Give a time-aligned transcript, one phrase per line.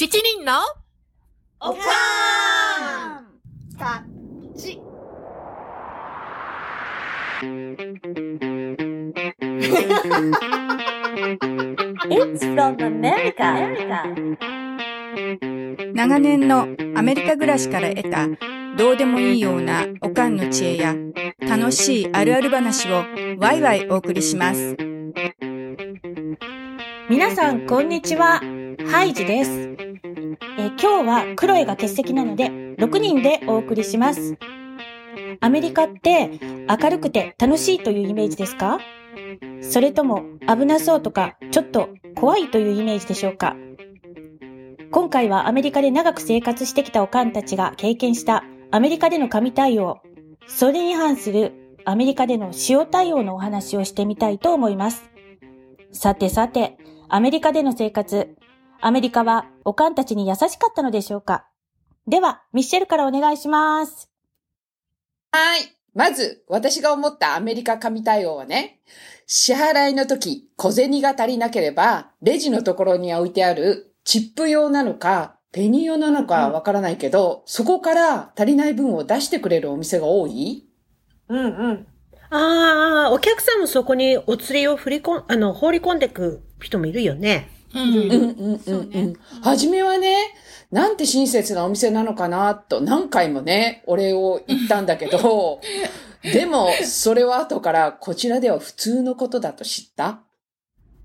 [0.00, 0.62] 七人の
[1.60, 4.02] おかーんた
[4.58, 4.80] ち。
[12.08, 13.76] It's from America.
[15.92, 18.26] 長年のアメリカ暮らしから得た
[18.78, 20.96] どうでもいいようなおかんの知恵や
[21.40, 23.04] 楽しいあるある話を
[23.36, 24.78] ワイワイお送りします。
[27.10, 28.59] 皆さん、こんにちは。
[28.88, 29.50] ハイジです。
[29.50, 29.76] え
[30.56, 34.38] 今日はクロエが欠席なので、6人でお送りします。
[35.40, 38.78] アメリカって明るくて楽しいというイメージですか？
[39.60, 43.56] それとも危なそうとか、ちょっと怖いというイメージでしょうか？
[44.90, 50.00] 今回はアメリカで長く生活してきたおかんたちが経験したアメリカでの神対応、
[50.46, 55.10] それに反するアメリカでの塩対応のお話をしてみたいと思います。
[55.92, 56.76] さてさて、
[57.08, 58.36] アメリカでの生活、
[58.82, 61.46] アメリカはおかんたちに優しかったのでしょうか？
[62.06, 64.08] では、ミッシェルからお願いします。
[65.32, 65.60] はい。
[65.94, 68.80] まず、私が思ったアメリカ神対応はね、
[69.26, 80.68] 支払いの時、小銭が足りなければ、レジのところに置いてあるチップ用なのか、ペニー用なのかわからないけど、そこから足りない分を出してくれるお店が多い？
[81.28, 81.86] うんうん。
[82.30, 87.50] ああ、お客さんもそこにお釣りを振り込ん、あの、放り込んでく人もいるよね。
[87.74, 87.82] うん。
[87.82, 89.16] うんうんうんうん。
[89.42, 90.34] はじめはね、
[90.70, 95.60] なんて親切なお店なのかな、と何回もね、お礼を言ったんだけど、
[96.22, 100.20] でも、それは後からこちらでは普通のことだと知った？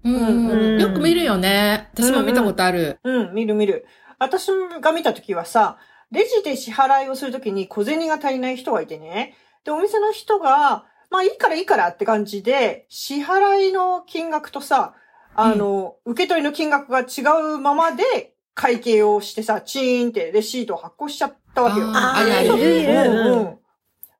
[0.04, 0.80] うん。
[0.80, 1.90] よく見るよね。
[1.94, 3.00] 私も見たことある。
[3.04, 3.86] うん、見る見る。
[4.20, 4.48] 私
[4.82, 5.78] が見たときはさ、
[6.12, 9.36] レジで支払いをするときに小銭が足りない人がいてね。
[9.64, 14.94] で、お店の人が、まあいいからいいからって感じで、支払いの金額とさ、
[15.36, 17.22] あの、受け取りの金額が違
[17.56, 21.88] うままで会計をしてさ、チーンってレシートを発行しちゃったわけよ。
[21.94, 23.58] あーあいるいる。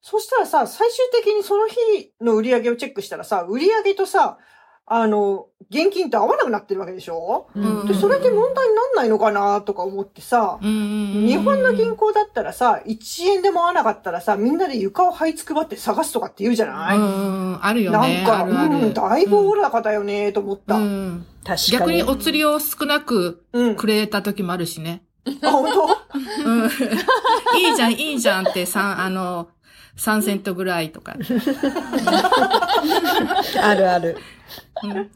[0.02, 1.76] そしたらさ、最終的にその日
[2.22, 4.38] の売り上げをチェックしたらさ、売り上げとさ、
[4.88, 7.48] あの、現金と合わなくなってるわけでしょ？
[7.56, 11.26] うんで、それで問題になんないのかなとか思ってさ、うん。
[11.28, 17.60] 日本の銀行だったらさ、1円でも合わなかったらさ、みんなで床を這いつくばって探すとかって言うじゃない、うん。
[17.66, 18.24] あるよね。
[18.24, 18.76] なんか、あるある。
[18.76, 20.76] うん、だいぶおおらかだよね、と思った。
[20.76, 21.08] ううん。
[21.16, 21.26] ん。
[21.44, 21.72] 確かに。
[21.80, 23.44] 逆にお釣りを少なく
[23.78, 25.02] くれた時もあるしね。
[25.42, 25.88] あ、本当？
[26.46, 26.70] うん。
[27.60, 29.48] いいじゃん、いいじゃんって、三、あの、
[29.98, 31.16] 3セントぐらいとか。
[33.62, 34.18] あるある。
[34.84, 35.10] うん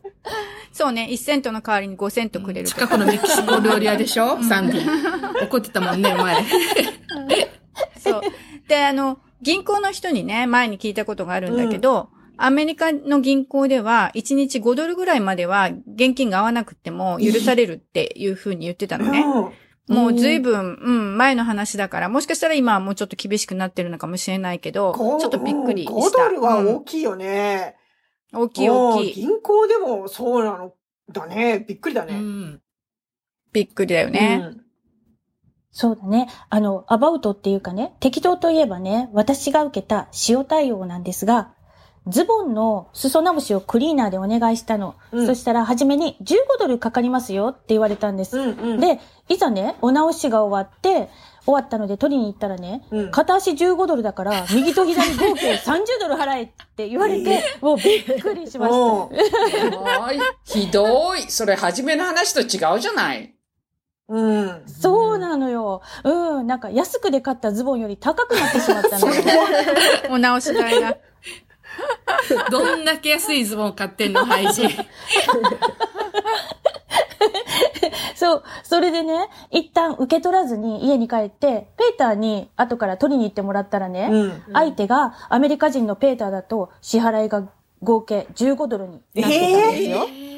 [0.71, 4.41] そうね、1セントの代わりに5セントくれると近くのメキシコ料理屋でしょ？
[4.43, 5.43] サンディ。
[5.45, 6.35] 怒ってたもんね、前。
[7.99, 8.21] そう。
[8.67, 19.25] で、あの、銀行の人にね、前に聞いたことがあるんだけど、アメリカの銀行では、1日5ドルぐらいまでは現金が合わなくても許されるっていうふうに言ってたのね。
[19.89, 19.95] うん。
[19.97, 25.93] もう随分、うん、前の話だから、もしかしたら今はもうちょっと厳しくなってるのかもしれないけど、ちょっとびっくりした。
[25.93, 27.75] 5ドルはうん大きいよね。
[28.33, 29.23] 大きい大きい。
[29.23, 30.73] うん銀行でもそうなの
[31.11, 31.65] だね。
[31.67, 32.13] びっくりだうね。
[32.19, 32.61] ん。
[33.51, 34.39] びっくりだよね。
[34.41, 34.69] うん
[35.71, 36.27] そうだね。
[36.49, 41.53] あの、アバウトっていうかね、適当といえばね、私が受けた塩対応なんですが、
[42.07, 44.95] ズボンの裾直しをクリーナーでお願いしたの。
[45.11, 48.37] うんそしたら、初めに15ドルかかりますよって言われたんです。
[48.37, 48.79] うんうん。
[48.79, 51.09] で、いざね、お直しが終わって、
[51.45, 59.79] 終わったので取りに行ったらね、うん片足15ドルだから、右と左合計30ドル払えって言われて、もうびっくりしまおした。
[59.79, 60.19] はい。
[60.45, 61.21] ひどい。
[61.29, 63.35] それ、初めの話と違うじゃない。
[64.07, 64.63] うん。
[64.65, 65.81] そうなのよ。
[66.03, 69.23] うん、なんか安くで買ったズボンより高くなってしまったのよ。
[70.09, 70.97] お直し代が。
[72.51, 74.63] どんだけ安いズボン買ってんの、ハイジ。
[78.15, 78.43] そう。
[78.63, 84.43] それでね、一旦受け取らずに家に帰って、ペーターに後から取りに行ってもらったらね、うん。
[84.53, 87.43] 相手がアメリカ人のペーターだと支払いが
[87.81, 89.31] 合計15ドルになってたん
[89.71, 90.03] ですよ。
[90.03, 90.29] うん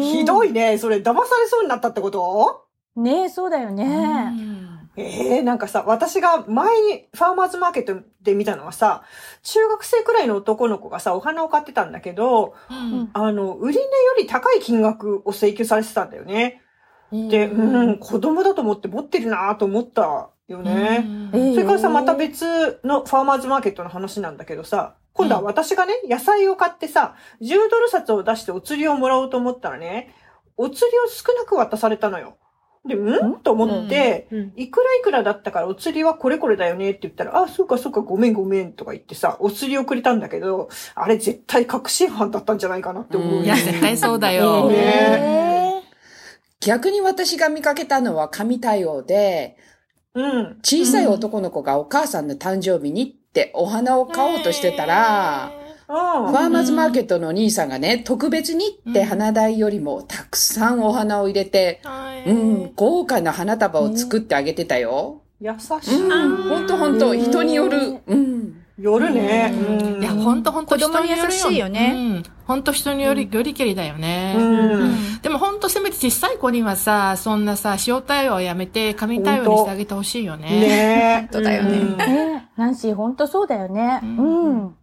[0.00, 0.78] ひどいね。
[0.78, 2.64] それ、騙されそうになったってこと？
[2.96, 4.32] ねえ、そうだよね。
[4.96, 9.02] ええなんかさ、私が前にファーマーズマーケットで見たのはさ、
[9.42, 13.88] 中学生くらいの男の子がさ、お花を買ってたんだけど、うんあの、売り値よ
[14.18, 16.62] り高い金額を請求されてたんだよね。
[17.12, 21.06] で、うん、子供だと思って持ってるなと思ったよね。
[21.32, 30.14] ええそれからさ、また別のファーマーズマーケットの話なんだけどさ、今度は私がね、野菜を買ってさ、10ドル札を出してお釣りをもらおうと思ったらね、
[30.56, 32.36] お釣りを少なく渡されたのよ。
[32.86, 33.40] で、ん？
[33.42, 34.52] と思って、うん。
[34.56, 43.46] いくらいくらだったからお釣りはこれこれだよねって言ったら、あ、そうかそうかごめんごめんとか言ってさ、お釣りをくれたんだけど、あれ絶対確信犯だったんじゃないかなって思うよね。
[43.46, 44.70] いや、絶対そうだよ。
[44.70, 44.76] ね。
[44.76, 45.82] え
[46.60, 49.56] 逆に私が見かけたのは神対応で、
[50.14, 50.58] うん。
[50.62, 55.59] 小さい男の子がお母さんの誕生日にってお花を買おうとしてたら、うん。
[55.90, 61.82] ファーマーズマーケットのお兄さんがね、特別にって花代よりもたくさんお花を入れて、
[62.26, 65.22] うん、豪華な花束を作ってあげてたよ。
[65.40, 66.00] 優しい。
[66.00, 67.98] うん、ほんとほんと、人による。
[68.06, 68.62] うん。
[68.78, 69.52] 夜ね。
[69.52, 70.02] うん。
[70.02, 72.22] いや、ほんとほんと子供に優しいよねうん。
[72.46, 74.36] ほんと人により、よりけりだよね。
[74.38, 75.20] うん。
[75.22, 80.48] でもほんとせめて小さい子にはさ、そんなさ、塩対応をやめて紙対応にしてあげてほしいよね。
[80.48, 84.00] ね当だよねナンシー、本当そうだよね。
[84.02, 84.06] う。
[84.06, 84.74] うん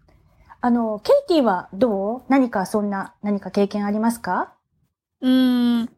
[0.68, 2.22] あの、ケイティはどう？
[2.28, 4.52] 何かそんな、何か経験ありますか？
[5.22, 5.90] うーん。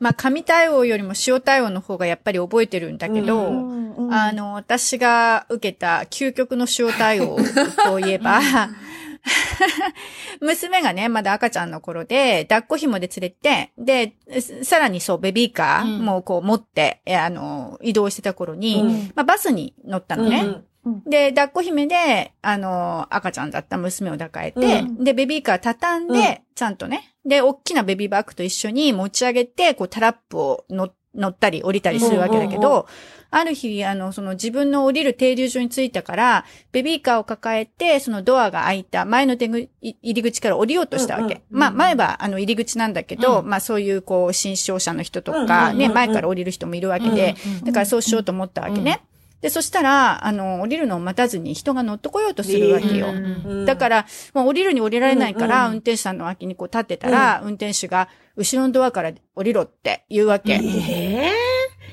[0.00, 7.36] まあ、紙対応よりも塩対応の方がやっぱり覚えてるんだけど、んうんあの、私が受けた究極の塩対応
[7.84, 8.40] といえば、
[10.40, 14.16] 娘がね、まだ赤ちゃんの頃で、抱っこ紐で連れて、で、
[14.64, 19.12] さらにそう、ベビーカーもこう持って、えあの、移動してた頃に、うん。
[19.14, 20.40] まあ、バスに乗ったのね。
[20.42, 20.64] うん
[21.06, 32.84] で、抱っこ姫で、あの、赤ちゃんだった娘を抱かえて、うで、ベビーカー畳んで、ちゃんとね、で、大きなベビーバッグと一緒に持ち上げて、こう、タラップを乗乗ったり降りたりするわけだけど、うんうんう
[33.30, 41.34] ある日、あの、その自分の降りる停留所に着いたから、ベビーカーを抱えて、そのドアが開いた前の出口入り口から降りようとしたわけ。
[41.34, 43.48] うんうんまあ、前は、あの、入り口なんだけど、うん。
[43.48, 45.94] まあ、そういう、こう、新商者の人とうんか、ね、うんうんうん。
[45.94, 47.34] 前から降りる人もいるわけで、
[47.64, 49.02] だからそうしようと思ったわけね。
[49.46, 53.10] で、そしたら、あの、降りるのを待たずに人が乗ってこようとするわけよ。
[53.10, 60.54] うんだから、もう降りるに降りられないから、運転手さんの脇にこう立ってたら、運転手が、後ろのドアから降りろって言うわけ。
[60.54, 61.30] え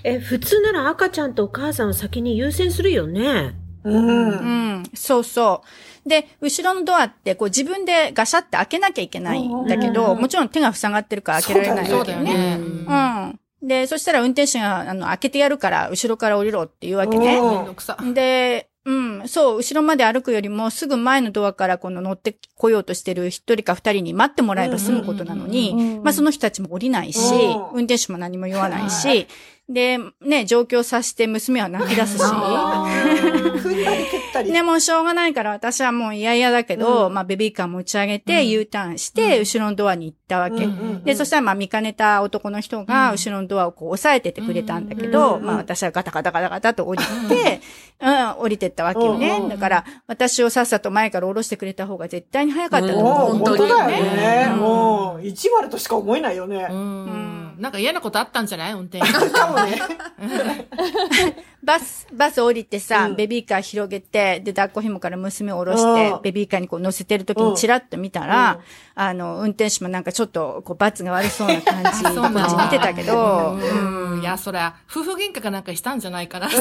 [0.04, 3.54] ええ、普通なら赤ちゃんとお母さんを先に優先するよね。
[3.84, 4.30] うん。
[4.30, 5.64] うん、そうそ
[6.06, 6.10] う。
[6.10, 12.58] で、後ろのドアって、こう自分でガシャって開けなきゃいけないんだけど、もちろん手が塞がってるから開けられないそうだよわけよね。
[12.58, 12.64] ね。
[12.64, 12.94] う
[13.30, 13.40] ん。
[13.64, 17.38] で、そしたら運転手が、あの、開けてやるから、後ろから降りろって言うわけね。
[17.38, 17.98] うんめんどくさ。
[18.14, 29.28] で、うん、そう、後ろまで歩くよりも、すぐ前のドアからこの乗ってこようとしてる一人か二人に待ってもらえば済むことなのに、まあその人たちも降りないし、うん運転手も何も言わないし、
[29.70, 32.22] で、ね、状況さして娘は泣き出すし。
[34.52, 40.56] でもしょうがないから私はもう嫌々だけど、うんまあベビーカー持ち上げて U ターンして、後ろのドアに行ったわけ。
[40.56, 40.66] うんう
[41.00, 47.62] んで、そしたらまあ見かねた男の人が後ろのドアをこう押さえててくれたんだけど、うんまあ私はガタガタガタガタと降りて、
[48.02, 49.42] うん、降りてったわけよね。
[49.50, 53.48] だから私をさっさと前から降ろしてくれた方が絶対に早かったともう思う。
[53.48, 54.04] 本当だよ
[54.48, 54.56] ね。
[54.56, 56.74] もう、意地悪としか思えないよねう。
[56.74, 57.56] ん。
[57.60, 58.74] なんか嫌なことあったんじゃない？
[58.74, 59.30] 運転手。
[59.30, 59.82] かもね。
[61.64, 68.60] バス、バス降りてさ、うんベビーカー広げて、で、抱っこ紐から娘を下ろしてう、んベビーカーにこう乗せてる時にチラッと見たら、
[68.96, 74.22] あの、運転手もなんかちょっと、こう、罰が悪そうな感じ、こそうなんだっち見てたけど、うん。
[74.22, 76.50] いや、そりゃ、夫婦喧嘩かなんかしたんじゃないかな。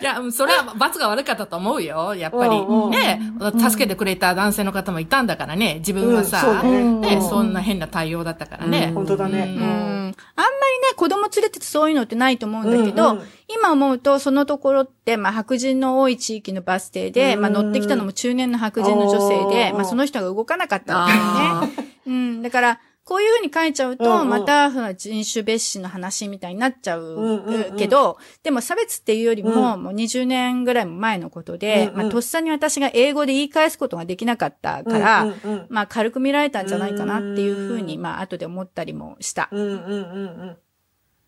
[0.00, 2.14] いや、うんそれは罰が悪かったと思うよ。
[2.14, 2.56] やっぱり。
[2.56, 3.20] うんうんね、
[3.58, 5.76] 助けてくれた男性の方もいたんだからね。
[5.78, 8.90] 自分はさ、うんそうねね、そんな変な対応だったからね。
[8.94, 9.54] 本当だね。
[9.56, 10.14] うんあん。
[10.36, 13.26] まりね、子供連れててそういうのってないと思うんだけど、うんうん。
[13.48, 17.40] 今思うと、そのところって、まあ、白人の多い地域のバス停で、うん。
[17.42, 21.92] まあ、乗ってきたのも中年の白人の女性で、まあ、その人が動かなかったわけよね。
[22.06, 22.42] うん。
[22.42, 29.82] だから、こういうふうに書いちゃうと、また、人種別視の話みたいになっちゃうけど、でも差別っていうよりも、うん。
[29.82, 35.34] もう20年ぐらい前のことで、まあ、とっさに私が英語で言い返すことができなかったから、
[35.68, 39.48] まあ、軽く見られたんじゃないかなっていうふうに、まあ、後で思ったりもした。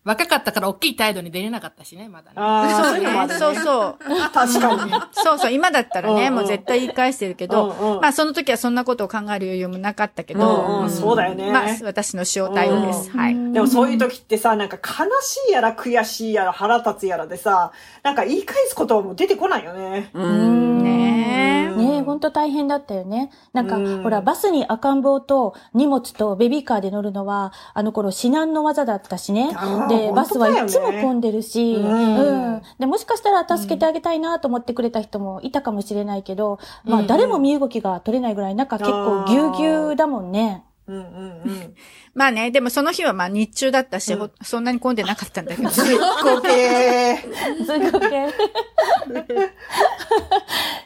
[0.05, 0.23] うんうんうんうん。
[0.23, 2.73] 若かったから大きい態度に出れなかったしね、まだね。
[2.73, 3.39] そういうのもあるね。
[3.39, 3.95] そうそう。
[4.33, 4.91] 確かに。
[5.13, 5.51] そうそう。
[5.51, 13.11] 今だったらね、うんうんもう絶対言い返してるけど、うんうんまあその時はそんなことを考える余裕もなかったけど、うんうんそうだよねまあ私の塩対応です。
[13.11, 13.53] はい。
[13.53, 17.71] でもそういう時ってさ、なんか悲しいやら悔しいやら腹立つやらでさ、
[18.03, 20.09] なんか言い返す言葉も出てこないよね。
[20.13, 21.75] ねえ。
[21.75, 23.31] ねえ、ほんと大変だったよね。
[23.53, 29.51] なんか、うんほら、バスに赤ん坊と荷物とベビーカーで乗るのは、あの頃至難の技だったしね。
[29.97, 32.61] で、バスはいつも混んでるし、うんうん。
[32.79, 40.63] で、もしかしたら助けてあげたいなと思ってくれた人もいたかもしれないけど、まあ、誰も身動きが取れないぐらい、なんか結構ぎゅうぎゅうだもんね。
[40.85, 41.05] うんうんう
[41.49, 41.73] ん。
[42.13, 45.69] まあね、でもその日はまあ日中だったし、ほそんなに混んでなかったんだけど。
[45.71, 47.17] すっごけ
[47.65, 48.09] すごく。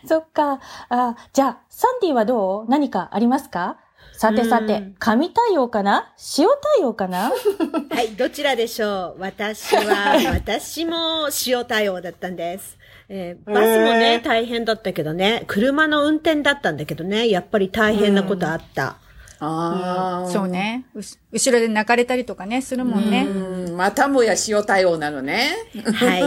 [0.07, 0.59] そっか。
[0.89, 2.69] あ、じゃあ、サンディはどう？
[2.69, 3.77] 何かありますか？
[4.17, 6.11] さてさてうん、紙対応かな？
[6.39, 6.47] 塩
[6.77, 7.31] 対応かな？
[7.91, 9.21] はい、どちらでしょう？
[9.21, 12.77] 私は、 私も塩対応だったんです。
[13.09, 18.97] えーバスもね、へー大変だったけどね、車の運転だったんだけどね、やっぱり大変なことあった。
[19.39, 20.29] ああ。
[20.31, 20.85] そうね。
[20.95, 23.27] うし後ろで泣かれたりとかね、するもんね。
[23.29, 23.77] うん。
[23.77, 25.51] またもや塩対応なのね。
[25.93, 26.17] は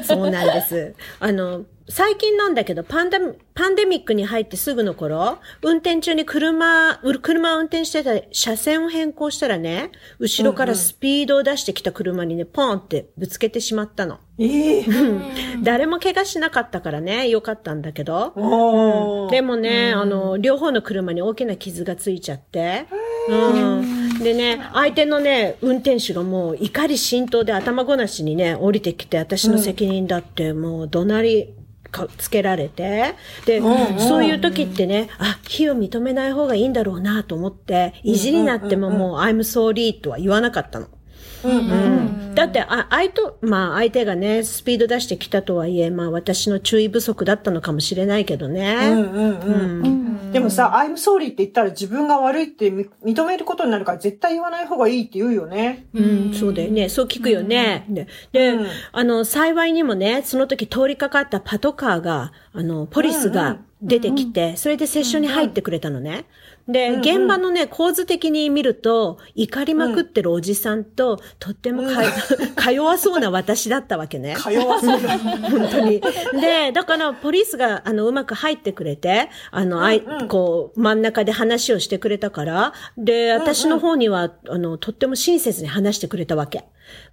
[0.02, 0.94] そうなんです。
[1.20, 14.18] あの、最近なんだけど、パンデミパンデミックに入ってすぐの頃、運転中に車、う車を運転してた車線を変更したらね、後ろからスピードを出してきた車にね、ポンってぶつけてしまったの。
[14.38, 14.84] ええ
[15.62, 18.32] 誰も怪我しなかったからね、よかったんだけど。
[18.36, 22.86] おーでもね、あの、両方の車に大きな傷がついちゃって。
[23.28, 24.18] うん。
[24.18, 31.54] でね、相手のね、運転手がもう怒り心頭で頭ごなしにね、降りてきて、私の責任だって、もう怒鳴り、
[31.96, 33.14] かつけられて、
[33.46, 33.60] で、
[33.98, 40.88] そういう時ってね、あ、非を認めない方がいいんだろうなと思って、意地になってももう、I'm sorry とは言わなかったの。
[41.44, 48.76] うんだって、あ、相手、まあ相手がね、スピード出してきたとはいえ、まあ私の注意不足だったのかもしれないけどね。
[50.32, 55.86] でもさ、I'm sorry って言ったら自分が悪いってみ認めることになるから絶対言わない方がいいって言うよね。
[55.94, 56.90] うん、そうだよね。
[56.90, 57.86] そう聞くよね。
[58.32, 58.58] で、
[58.92, 66.26] あの、幸いにもね、その時通りかかったパトカーが、あの、ポリスが出てきて、それでセッションに入ってくれたのね。
[66.68, 72.02] で、現場のね、構図的に見ると、怒りまくってるおじさんと、とってもか、
[72.56, 74.34] か弱そうな私だったわけね。
[74.38, 75.10] か弱そうだ。
[75.18, 76.00] 本当に。
[76.40, 86.64] で、だから、ポリスが、あの、うまく入ってくれて、あの、あい、こう、真ん中で話をしてくれたから、で、私の方には、あの、とっても親切に話してくれたわけ。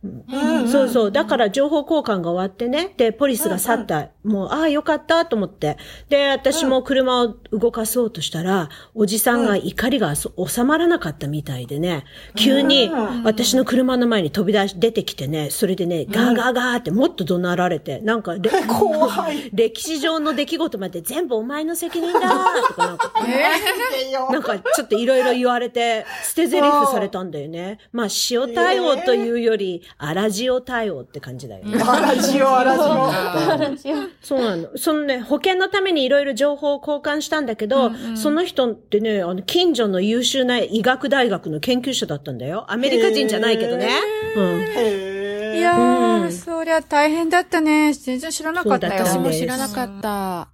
[0.03, 1.11] うんそうそう。
[1.11, 4.09] だから、情報交換が終わってね、で、ポリスが去った。
[4.23, 5.77] もう、ああ、よかったと思って。
[6.09, 12.91] で、私も車を動かそうとしたら、おじさんが怒りがそ収まらなかったみたいでね、急に、
[13.23, 19.49] 私の車の前に飛び出し、出てきてね、それでね、ガーガーガーってもっと怒鳴られて、なんか、れ 怖い。
[19.53, 23.13] 歴史上の出来事まで全部お前の責任だーとかなんか、
[24.31, 27.79] なんかちょっといろいろ言われて、捨て台詞されたんだよね。
[27.91, 29.62] まあ、塩対応というより、
[29.97, 31.81] 荒塩対応って感じだよね。
[31.81, 33.97] あらじよ、あらじよ。
[34.21, 34.69] そうなの。
[34.77, 42.65] そのね、保険のためにいろいろ情報を交換したんだけど、その人ってね、あの、近所の優秀な医学大学の研究者だったんだよ。
[42.71, 43.89] アメリカ人じゃないけどね。
[44.35, 44.61] うん。
[44.61, 47.93] へいやー、うんそりゃ大変だったね。
[47.93, 48.93] 全然知らなかったよ。
[49.05, 50.49] 私も知らなかった。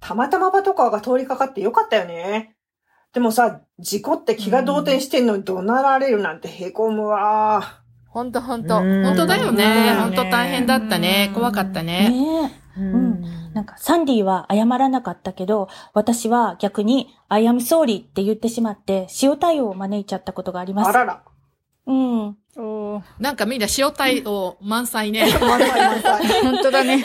[0.00, 2.54] たまたまパトカーが通りかかってよかったよね。
[3.12, 7.82] でもさ、事故って気が動転してんのに怒鳴られるなんてへこむわ。
[8.08, 8.78] ほんとほんと。
[8.78, 9.92] うんほんとだよね。
[9.96, 11.30] うんほんと大変だったね。
[11.34, 12.08] 怖かったね。
[12.10, 12.80] ねえ。
[12.80, 13.22] ううん。
[13.52, 20.90] なんか、サンディは謝らなかったけど、私は逆に、I am sorry って言ってしまって、塩対応を招いちゃったことがあります。
[20.90, 21.22] あらら。
[21.88, 22.36] うん。
[22.60, 25.26] おーなんかみんな塩対応満載ね。
[25.40, 26.42] 満載満載。
[26.42, 27.04] 本当だね。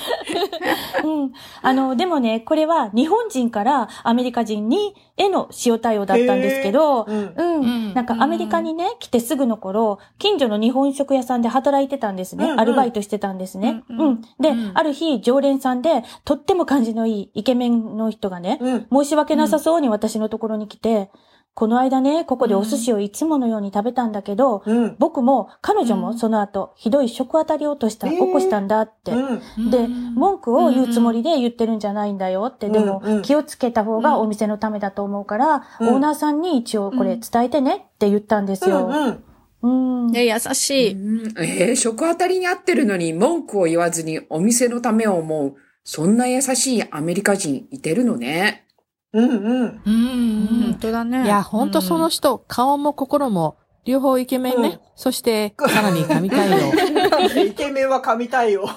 [1.04, 1.32] うん。
[1.62, 7.62] あの、でもね、これは日本人からアメリカ人に、への塩対応だったんですけど、うんうん。
[7.62, 12.46] うんなんかアメリカにね、来てすぐの頃、近所の日本食屋さんで働いてたんですね。
[12.46, 13.84] うんうんアルバイトしてたんですね。
[13.90, 18.88] ううんん、で、うんある日、常連さんで、とっても感じのいいイケメンの人がね、うん。
[19.04, 21.12] 申し訳なさそうに私のところに来て、
[21.56, 24.96] この間ね、ここでお寿司をいつものように食べたんだけど、うん。
[24.98, 29.12] 僕も彼女もその後、ひどい食当たりをとした、えー起こしたんだって。
[29.12, 29.70] うん。
[29.70, 38.72] で、文句を言うつもりで言ってるんじゃないんだよって、でもうんうん気をつけた方がお店のためだと思うから、うんオーナーさんに一応これ伝えてねって言ったんですうん。
[38.72, 39.24] よ。
[39.62, 40.06] うん。
[40.06, 40.12] うん。
[40.12, 40.94] ね、優しい。
[40.94, 45.56] うんえー食当たりに合ってるのに文句を言わずにお店のためを思う。
[45.84, 48.66] そんな優しいアメリカ人いてるのね。
[49.14, 49.30] うん。
[49.30, 49.82] うん。
[49.86, 51.24] うん本当だね。
[51.26, 54.70] いや、ほんとその人、顔も心も、両方イケメンね。
[54.70, 56.56] うんそして、さらに神対応。
[57.46, 58.66] イケメンは神対応。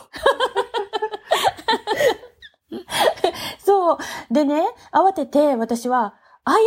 [3.58, 3.98] そう。
[4.32, 4.62] でね、
[4.92, 6.14] 慌てて私は、
[6.44, 6.66] I am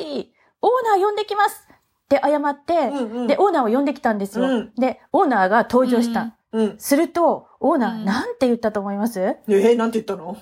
[0.00, 0.26] sorry!
[0.62, 1.68] オーナー呼んできます
[2.04, 4.46] って謝って、うんうんで、オーナーを呼んできたんですよ。
[4.46, 6.36] うんで、オーナーが登場した。
[6.52, 6.74] うん。
[6.78, 9.20] すると、オーナー、うんなんて言ったと思います？
[9.20, 10.36] えー、なんて言ったの？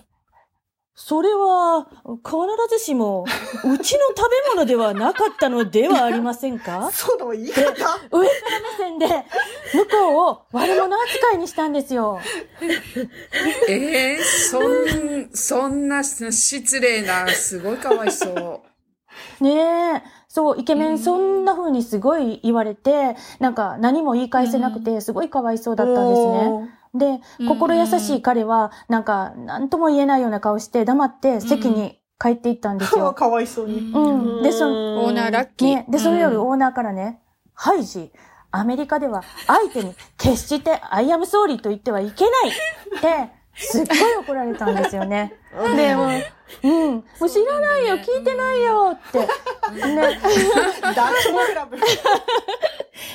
[0.97, 1.89] それは、
[2.25, 2.37] 必
[2.79, 6.89] ずしも、うちの食べ物ではなかったのではありませんか？
[6.95, 7.63] その言い方？
[7.63, 8.29] 上から目
[8.79, 12.21] 線で、向こうを悪者扱いにしたんですよ。
[13.69, 18.63] えー、そん、そんな失礼な、すごいかわいそ
[19.41, 19.45] う。
[19.45, 20.03] ねえ。
[20.29, 26.71] そう、イケメンそんな風にすごい言われて、なんか何も言い返せなくて、すごいかわいそうだったんですね。
[26.95, 32.97] で、心優しい彼は、なんか、なんとも言えないような顔して黙って席に帰っていったんです。
[32.97, 33.13] よ。
[33.15, 33.93] かわいそうに。
[33.93, 34.43] うん。
[34.43, 35.69] で、その、オーナーラッキー。
[35.75, 37.21] ね、で、その夜オーナーからね、
[37.53, 38.13] ハイジ、
[38.51, 45.35] アメリカでは相手に決して I am sorry と言ってはいけないって、すっごい怒られたんですよね。
[45.77, 46.09] で、も
[46.63, 46.95] ううん。
[46.95, 49.19] もう知らないよ、聞いてないよって。
[49.19, 50.21] ね。
[50.83, 51.77] ダチョウクラブ。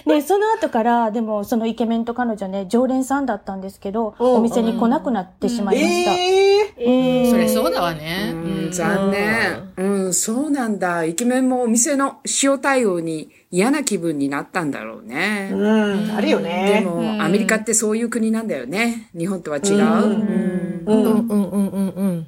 [0.06, 6.12] ね、その後から、でもそのイケメンと彼女ね、常連さんだったんですけど、うんお店に来なくなってしまいました。
[6.12, 8.32] ええそれそうだわね。
[8.34, 9.72] うん、残念。
[9.78, 11.04] うん、そうなんだ。
[11.06, 15.52] イケメンもお店の塩対応に嫌な気分になったんだろうね。
[15.52, 16.82] うん、あるよでね。
[16.86, 19.10] も、アメリカってそういう国なんだよね。
[19.18, 19.76] 日本とは違う。
[19.76, 21.28] うんうんうん。
[21.28, 22.28] うんうんうんうん。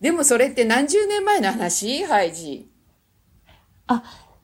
[0.00, 2.04] でもそれって何十年前の話？
[2.04, 2.70] ハイジ。
[3.86, 4.02] あ、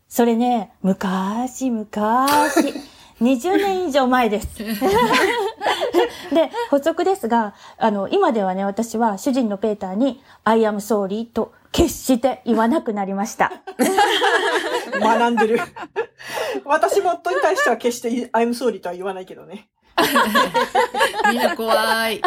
[0.09, 2.75] それね、昔、昔、
[3.23, 4.49] 20年以上前です。
[6.35, 13.53] で、補足ですが、あの、今ではね、私は主人のペーターに、I am sorry と決して言わなくなりました。
[15.01, 15.61] 学んでる。
[16.65, 19.69] 私も夫に対しては決して I'm sorry とは言わないけどね。
[21.31, 22.21] みんな怖い。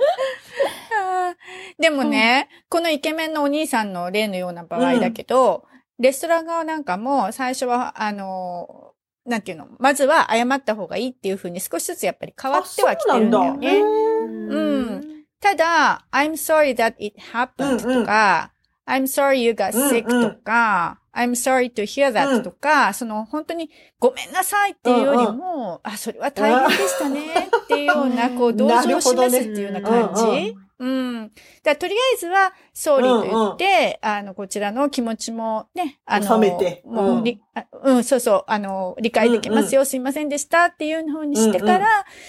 [1.78, 5.64] でもね、このイケメンのお兄さんの例のような場合だけど、
[5.98, 8.94] レストラン側なんかも最初は、あの、
[9.26, 13.78] なんていうの、まずは謝った方がいいっていうふうに少しずつやっぱり変わってはきてるんだよね。
[13.80, 14.60] う
[14.96, 15.24] ん。
[15.40, 18.52] ただ、I'm sorry that it happened とか、
[18.86, 30.56] I'm sorry you got うん sick とか、I'm sorry to hear that とか、その本当にごめんなさいっていうよりも、あ、それは大変でしたねっていうような、こう、 同情を示すっていうような感じ。
[30.80, 31.30] うん。
[31.62, 41.84] だとりあえずは、総理と言って、あの、こちらの気持ちもね、あの、収めてもう、うんりあうん、そうそう、あの、理解できますよ、すいませんでしたっていうふうにしてから、うん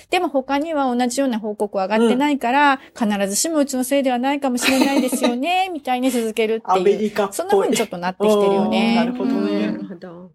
[0.10, 7.00] でも他には同じような報告は上がってないから、必ずしもうちのせいではないかもしれないですよね、 みたいに続けるってアメいう。
[7.00, 7.36] リカっぽい。
[7.36, 8.90] そんな風にちょっとなってきてるよね。
[8.90, 10.32] うんなるほどねうんほど。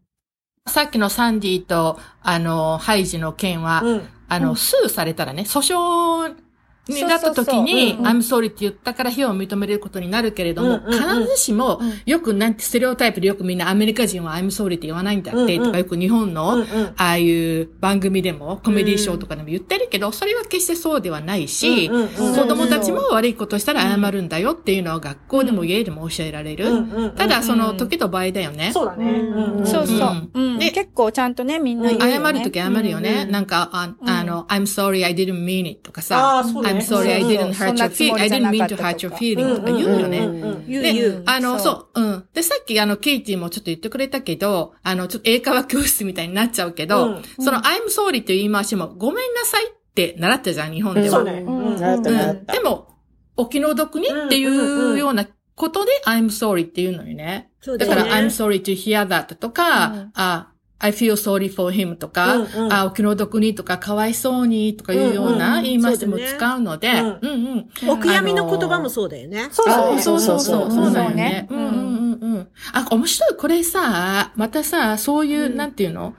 [0.67, 4.09] さっきのサンディと、あの、ハイジの件は、うん。
[4.29, 6.35] あの、スーされたらね、訴訟
[6.89, 16.65] になった時に、I'm sorry って言ったから非を認めれることになるけれども、必ずしもうん、よくなんてステレオタイプでよくみんなアメリカ人は I'm sorry って言わないんだって、とかよく日本の、
[16.97, 27.13] ああいう番組でも、コメディショーとかでも言ってるけど、それは決してそうではないし、子供たちも悪いことしたら謝るんだよっていうのは学校でも家でも教えられる。
[27.17, 28.71] ただ、その時と場合だよね。
[28.73, 29.23] そうだね。
[29.65, 30.59] そうそう。
[30.59, 31.91] で結構ちゃんとね、みんな。
[31.91, 33.25] 謝るとき謝るよね。
[33.27, 36.76] うんなんか、ああの、I'm sorry I didn't mean it とかあさ、あ、そうね。
[36.77, 38.21] I'm sorry I うん didn't そ hurt your feelings.
[38.21, 40.19] I didn't な mean か to hurt と your か feelings とか言うよね。
[40.19, 41.23] うんうんうん言う言う。
[41.27, 42.25] あの、そそう、うん。
[42.35, 51.11] で、さっきあの、ケイティもちょっと言ってくれたけど、あの、ちょっと英会話教室みたいになっちゃうけど、うんその I'm sorry っていう言い回しも、ごめんなさいって習ったじゃん、日本では。
[51.11, 51.45] そうね。
[52.53, 52.89] でも、
[53.37, 57.51] お気の毒にっていうようなことで I'm sorry っていうのにね。
[57.79, 58.07] だから。
[58.07, 60.11] I'm sorry to hear that とか、
[60.87, 67.47] I feel sorry for him とか、うんうんあ、お気の毒にとか、かわいそうにとかいうような言い回しも使うので、うんうん
[67.83, 67.91] うん。
[67.91, 69.49] お悔やみの言葉もそうだよね。
[69.51, 70.01] そう。
[70.01, 72.49] そうそうそう、そうだよねそうんうんうんうん。
[72.73, 73.37] あ、面白い。
[73.37, 76.15] これさ、またさ、そういう、なんていうの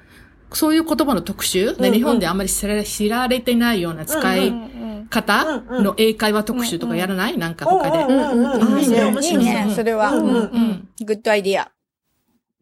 [0.54, 7.98] そういう言葉の特集、ねうんうん日本であんまり知ら知られてないような使うんいうん方の英会話特集とかやらないなんか他で。
[8.00, 10.12] うんうんうんいいね面白いいいね、それは。
[10.12, 10.90] うんうんうん。
[11.06, 11.72] グッドアイディア。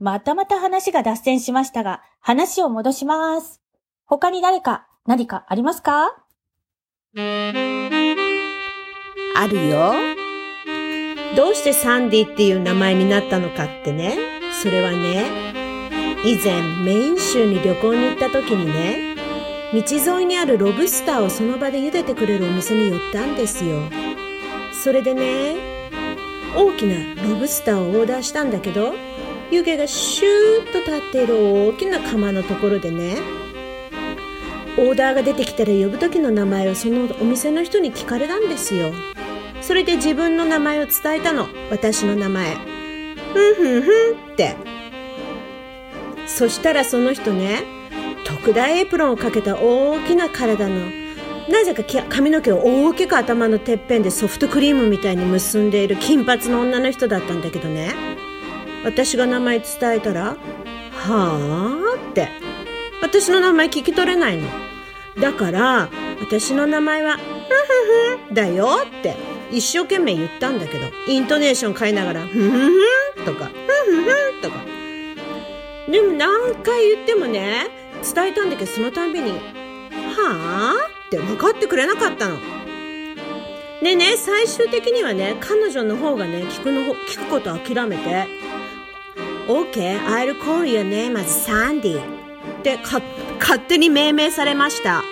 [0.06, 3.60] またまた話が脱線しましたが、話を戻します。
[4.06, 6.16] 他に誰か何かありますか？
[7.18, 7.22] あ
[9.48, 9.94] るよ。
[11.36, 14.16] どうしてサンディっていう名前になったのかってね。
[14.62, 15.26] それはね、
[16.24, 19.16] 以前メイン州に旅行に行った時にね、
[19.74, 19.82] 道
[20.18, 23.80] 沿いにあるロブスターをその場で茹でてくれるお店に寄ったんですよ。
[24.72, 25.56] それでね、
[26.56, 26.94] 大きな
[27.28, 28.94] ロブスターをオーダーしたんだけど、
[29.52, 33.18] 湯気がシューッと立っている大きな釜のところでね、
[34.78, 38.92] オーダーが出てきたら呼ぶ時の名前をそのお店の人に聞かれたんですよ。
[39.62, 41.48] それで自分の名前を伝えたの。
[41.70, 42.56] 私の名前。
[43.34, 44.56] ふんふんふんって。
[46.28, 47.64] そしたらその人ね、
[48.26, 50.76] 特大エプロンをかけた大きな体の、
[51.50, 57.94] なぜか髪の毛を大きく頭のてっぺんでソフトクリームみたいに結んでいる金髪の女の人だったんだけどね。
[58.86, 60.38] 私が名前伝えたら、
[60.92, 62.30] はぁって。
[63.02, 64.48] 私の名前聞き取れないの。
[65.20, 65.90] だから、
[66.22, 69.16] 私の名前は、ふふふだよって
[69.52, 74.58] 一生懸命言ったんだけど、イントネーション変えながら、ふふふとか、ふふふとか。
[75.90, 77.68] でも何回言ってもね、
[78.04, 82.38] 伝えたんだけど、そのたんびに、はぁって分かってくれなかったの。
[83.82, 88.45] でね、最終的にはね、彼女の方がね、聞くの、聞くこと諦めて、
[89.48, 92.00] Okay, I'll call your name as Sandy.
[92.00, 93.00] ってか、
[93.40, 95.04] 勝手に命名されました。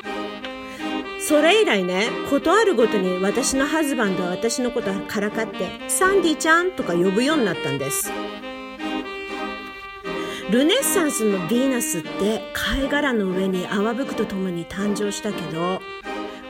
[1.20, 8.12] それ以来ね、ことあるごとに私のハズバンドは私のことからかって、サンディちゃんとか呼ぶようになったんです。
[10.50, 15.80] ルネッサンスのヴィーナスって貝殻の上に泡吹くとともに誕生したけど、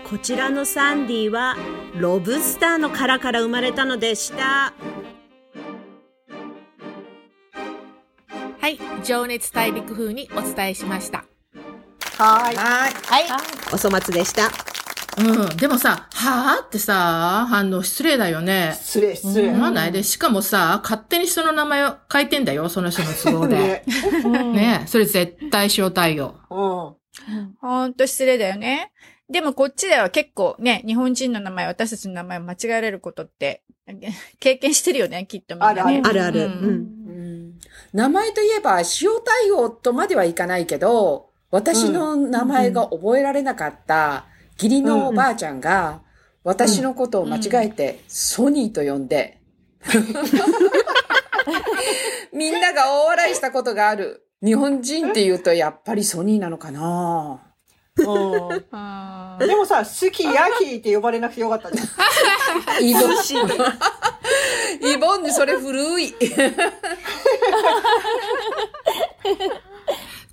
[0.09, 1.57] こちらのサンディは
[1.95, 4.73] ロブスターの殻から生まれたのでした。
[9.03, 11.25] 情熱大陸風にお伝えしました。
[12.17, 12.55] はーい。
[12.55, 12.93] はい。
[12.93, 13.25] はい。
[13.73, 14.49] お粗末でした。
[15.17, 15.57] うん。
[15.57, 18.73] でもさ、はぁってさ、反応失礼だよね。
[18.79, 19.49] 失礼、失礼。
[19.49, 19.91] 思わない？
[19.91, 23.83] で、しかもさ、勝手に人の名前を書いてんだよ、その人の都合で。
[24.23, 24.53] ね。
[24.53, 26.35] ねそれ絶対塩対応。
[26.49, 27.53] うん。
[27.59, 28.91] ほんと失礼だよね。
[29.29, 33.63] でもこっちでは結構ね、日本人の名前、私たちの名前を間違えられることって、
[34.39, 35.81] 経験してるよね、きっとみんなね。
[35.81, 36.39] あるあるある。
[36.41, 36.63] ううんん。
[36.65, 37.02] うん
[37.93, 46.01] 名前といえば、塩対応とまではいかないけど、私の名前が覚えられなかった義理のおばあちゃんが、
[46.43, 49.39] 私のことを間違えて、ソニーと呼んで、
[52.33, 54.27] みんなが大笑いしたことがある。
[54.43, 57.39] 日本人って言うとやっぱりソニーなのかな
[57.97, 58.65] うん。
[58.71, 61.83] あでもさ、好き、ヤキって呼ばれなくてよかったじゃ
[62.79, 62.83] ん。
[62.83, 63.03] イボン。
[64.93, 66.13] イボンヌ、それ古い。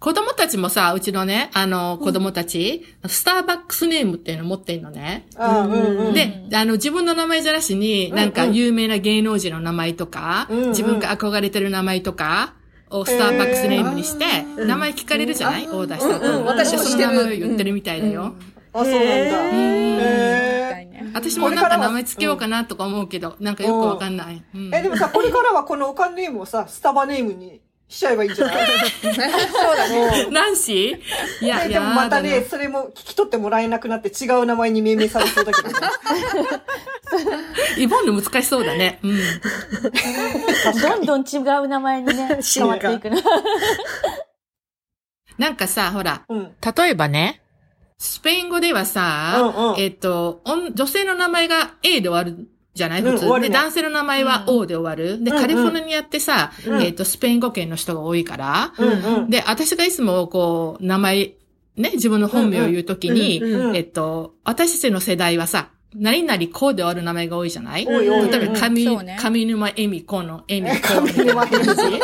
[0.01, 5.27] 子供たちもさ、うちのね、あの、子供たち、スターバックスネームっていうの持ってんのね。
[5.39, 6.15] うんうんうん。
[6.15, 12.55] で、あの、自分の名前じゃなしに、なんか有名な芸能人の名前とか、うんうん自分が憧れてる名前とか、
[12.91, 13.39] をスター。
[13.39, 14.25] バックスネームにして、
[14.65, 15.69] 名前聞かれるじゃない？
[15.69, 16.27] オーダーした後。
[16.27, 18.35] うんうん私もでその名前を言ってるみたいだよ。
[18.73, 19.41] あ、そうなんだ。
[19.41, 24.43] うんへ私もなんか名前つけようかなとか思うけど、なんかよくわかんない。
[24.55, 24.61] うん。
[24.71, 28.67] ーえ、でもさ、これからはこのおかんネームをさ、スタバネームにしちゃえばいいんじゃない？
[28.67, 30.27] そうだね。
[30.31, 31.45] ナンシー？
[31.45, 35.75] いや、いやででもまただね、それも聞き取ってもらえなくなって違う名前に命名されそうだけどね。
[37.77, 39.01] イボンヌ難しそうだね。
[39.03, 39.19] うん。
[40.81, 43.21] どんどん違う名前にね、変わっていくの。
[45.39, 46.55] なんかさ、ほら、うん。
[46.77, 47.43] 例えばね、
[47.99, 53.03] スペイン語ではさ、うんうんえっ、と、女女性の名前が A で終わるじゃない？
[53.03, 55.23] 普通、で、うん終わるね男性の名前は O で終わる。
[55.23, 55.43] で、うんうん。
[55.43, 56.83] カリフォルニアってさ、うん。
[56.83, 58.91] えっ、と、スペイン語圏の人が多いから、うん
[59.23, 59.31] うん。
[59.31, 61.33] で、私がいつもこう、名前、
[61.77, 67.85] ね、自分の本名を言うときに、うんうんえっと、私たちの世代はさ、何々こうで終わる名前が多いじゃない？
[67.85, 70.95] 例えば、上、上沼恵美子の恵美子。
[71.03, 72.01] 上沼恵美な感じ。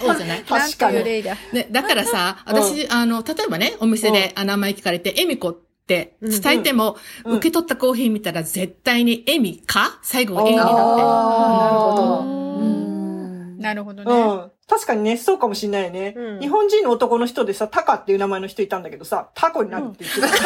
[0.00, 0.42] 多いじゃない？
[0.44, 1.04] 確かに。
[1.04, 1.82] ね、だ。
[1.82, 9.98] からさ、私、あの、例えばね、お店であ名前聞かれて、エミコって伝えても、うん受け取ったコーヒー見たら絶対にエミか？
[10.02, 10.72] 最後はエミになって。
[10.72, 12.20] なるほど。
[12.24, 12.24] う
[12.64, 14.12] んなるほどね。
[14.12, 14.50] うん。
[14.68, 16.14] 確かにね、そうかもしんないよね。
[16.16, 20.28] うん日本人の男の人でさ、タカっていう名前の人いたんだけどさ、タコになるって言ってた。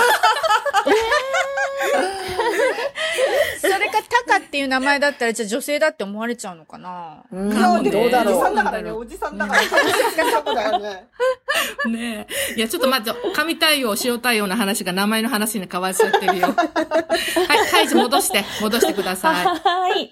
[3.61, 7.23] それかタカっていう名前だったら、じゃあ女性だって思われちゃうのかな？
[7.33, 10.79] うんいや、でもおどうだろうじさんだからね、おじさんだから。
[10.79, 11.09] ね。
[11.87, 12.55] ねえ。
[12.57, 16.49] いや、ちょっと待って、神対応、塩対応の話が名前の話に変わっちゃってるよ。
[16.57, 19.47] はい、はい、じ戻して、戻してください。
[19.47, 20.11] はい。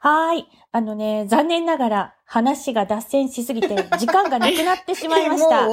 [0.00, 0.48] はい。
[0.72, 5.66] あのね、残念ながら話が脱線しすぎて時間がなくなってしまいました。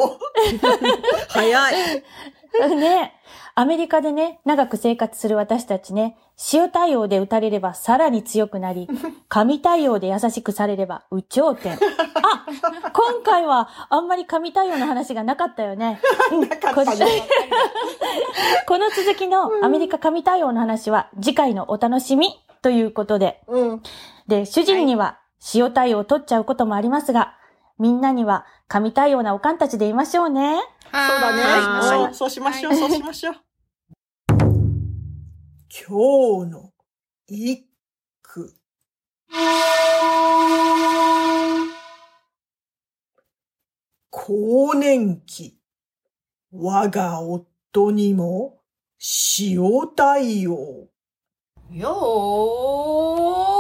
[1.29, 2.03] 早い。
[2.75, 3.13] ね、
[3.59, 6.15] アメリカでね、長く生活する私たちね、
[6.53, 8.87] 塩対応で打たれればさらに強くなり、
[9.29, 11.73] 神対応で優しくされれば有頂天。
[11.73, 11.77] あ、
[12.93, 15.99] 今回はあんまり神対応の話がなかったよね。
[16.39, 17.27] なかったね。
[18.67, 23.81] こ の続きのアメリカ神対応の話は次回のお楽しみということで、うん。
[24.27, 25.17] で、主人には
[25.55, 27.33] 塩対応を取っちゃうこともありますが、
[27.79, 30.61] みんなには神対応なおかんたちでいましょうね。
[30.91, 31.41] そうだね。
[31.41, 33.46] はうんそうしましょう、そうしましょう。
[35.79, 36.71] 今日の
[37.27, 37.67] 一
[38.23, 38.55] 句。
[44.09, 45.59] 更年期。
[46.51, 48.57] 我が夫にも
[49.39, 50.87] 塩対応。
[51.71, 53.57] よー。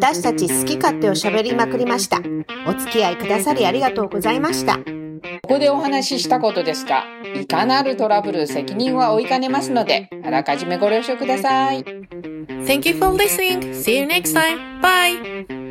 [0.00, 2.20] 私たち好き勝手を喋りまくりました。
[2.66, 5.03] お付き合いくださりありがとうございました。
[5.44, 7.04] ここでお話ししたことですが、
[7.38, 11.84] いかなるトラブル責任は負いかねますので、あらかじめご了承ください。
[11.84, 13.74] Thank you for listening.
[13.74, 14.80] See you next time.
[14.80, 15.63] Bye.